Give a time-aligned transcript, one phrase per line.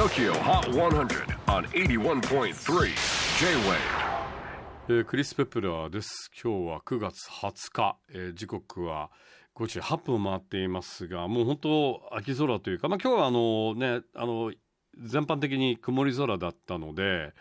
[0.00, 2.54] TOKYO HOT 100 on 81.3
[3.38, 3.76] J-WAVE.
[4.88, 6.30] えークリス・ペプラーです。
[6.42, 9.10] 今日は9月20日、えー時刻は
[9.54, 14.54] 5時8分を回っていますがもう本当秋空というか、まあ、今日はあのねあの
[14.98, 17.34] 全般的に曇り空だったので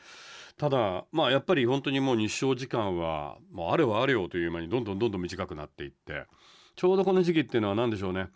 [0.58, 6.26] ただまあやっぱり本当にもう日照時間はもうあれはあれよという間にどんどんどんどん短くなっていって
[6.76, 8.28] ちょうどこの時期っていうのは何でしょうね。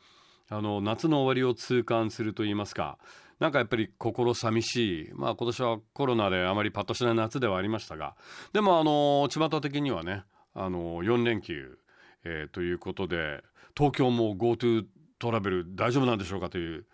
[0.54, 2.98] あの夏の終わりを痛感すると言いますか
[3.40, 5.10] なんかやっぱり心寂しい。
[5.14, 8.16] まあ今年はコロナであまりパッとしない夏ではありましたが
[8.54, 11.78] でもあの巷的にはねあの4連休、
[12.24, 13.44] えーということで
[13.76, 14.86] 東京も GoTo
[15.20, 16.86] トラベル大丈夫なんでしょうかという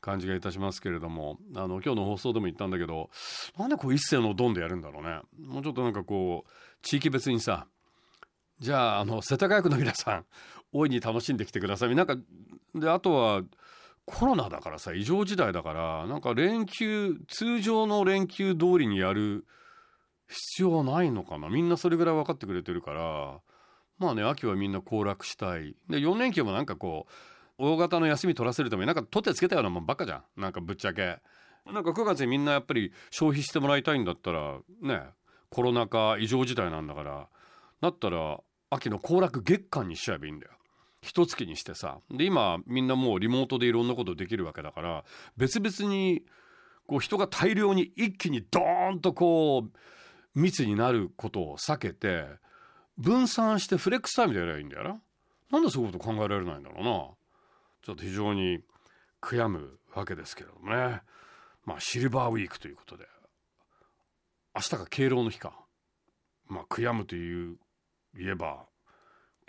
[0.00, 3.10] 感じがいたしますけれどもあの今日の放送でも言ったんだけど
[3.58, 5.20] なんでこう一斉のドンでやるんだろうね。
[5.44, 6.50] もうちょっとなんかこう
[6.82, 7.66] 地域別にさ
[8.60, 10.24] じゃああの世田谷区の皆さん
[10.72, 11.94] 大いに楽しんできてください。
[11.94, 12.16] なんか
[12.78, 13.42] であとは
[14.06, 19.44] コロナだからさ異常事態だからなんか連休通常の連休通りにやる
[20.28, 21.48] 必要はないのかな。
[21.48, 23.40] みんなそれぐらい分かってくれてるから
[23.98, 25.74] まあね秋はみんな行楽したい。
[25.88, 27.12] で4連休もなんかこう
[27.58, 30.40] 大型の休み取らせるためになんか取ってつけたようなもんばっかじゃん。
[30.40, 31.18] なんかぶっちゃけ。
[31.66, 35.02] なんか9月にみんなやっぱり消費してもらいたいんだったらね
[35.50, 37.28] コロナ禍異常事態なんだから
[37.80, 38.40] だったら
[38.70, 40.52] 秋の行楽月間にしちゃえばいいんだよ。
[41.00, 45.04] 一月にしてさで今みんなもうリモートでいろんなことできるわけだから
[45.36, 46.22] 別々に
[46.86, 49.78] こう人が大量に一気にドーンとこう
[50.38, 52.24] 密になることを避けて
[52.96, 55.00] 分散してフレックスタイムでやればいいんだよな。
[55.50, 56.90] なんでそういうこと考えられないんだろうな。
[57.82, 58.60] ちょっと非常に
[59.20, 61.02] 悔やむわけですけれどもね。
[61.64, 63.06] まあシルバーウィークということで
[64.54, 65.52] 明日が敬老の日か。
[66.46, 67.56] まあ悔やむという
[68.14, 68.66] 言えば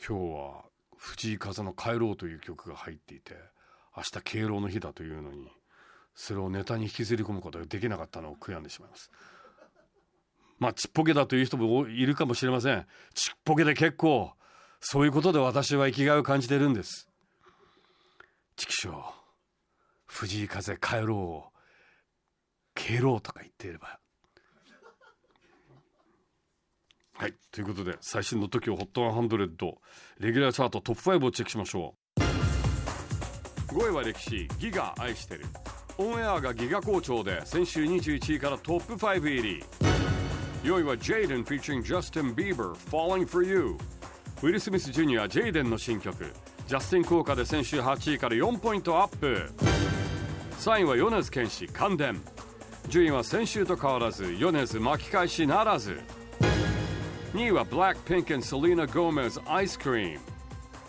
[0.06, 0.69] 今日は
[1.00, 3.36] 藤井風の「帰ろう」という曲が入っていて
[3.96, 5.50] 明日敬老の日だというのに
[6.14, 9.10] それをネタに引きずり込むことができなかったのを悔やんでしまいます。
[10.60, 12.86] まあちっぽけだという人もいるかもしれません。
[13.14, 14.34] ちっぽけで結構
[14.82, 17.10] そういうことで私は生きがいを感じてるんです。
[18.58, 18.90] 畜生
[20.06, 21.60] 藤井風帰ろう
[22.76, 24.00] 敬老とか言っていれば
[27.20, 29.74] はいということで最新の TOKIOHOT100
[30.20, 33.74] レギュラーチャートトップ5をチェックしましょう。
[33.74, 35.46] 5位は歴史ギガ愛してる。
[35.98, 39.62] オンエアがギガ好調で先週21位からトップ5入り。
[40.64, 43.76] 4位は Jaden featuring Justin Bieber Falling for You
[44.42, 46.26] ウィル・スミス・ジュニアジェイデンの新曲。
[46.68, 49.52] ジャスティン効果で先週8位から4ポイントアップ。
[50.60, 52.22] 3位は米津玄師感電
[52.88, 56.00] 順位は先週と変わらず米津巻き返しならず。
[57.34, 60.20] 2位は BLACKPINK and Selena Gomez Ice Cream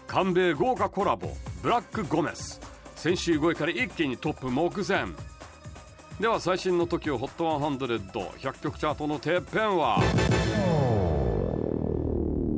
[0.07, 1.29] 韓米豪華コラボ
[1.63, 2.61] ブラック・ゴメス
[2.97, 5.07] 先週5位から一気にトップ目前
[6.19, 9.99] では最新の TOKIOHOT100100 曲チャートのてっぺんは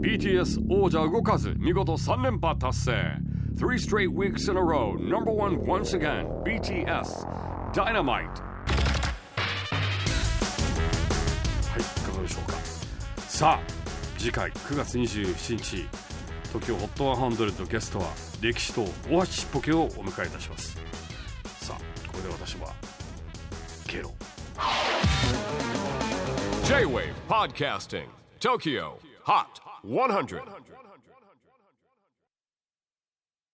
[0.00, 2.92] BTS 王者動かず見事3連覇達成
[3.56, 7.26] 3 straight weeks in a row number one once again BTS
[7.72, 8.51] Dynamite
[13.32, 15.88] さあ次回9月27日
[16.52, 18.12] TOKIOHOT100 ゲストは
[18.42, 20.76] 歴史と大橋っぽけをお迎えいたします。
[21.62, 22.68] さあこれで私は
[23.88, 24.12] ゲロ
[26.66, 28.04] J-WAVE PODCASTING
[28.38, 29.46] TOKYO HOT
[29.82, 30.42] 100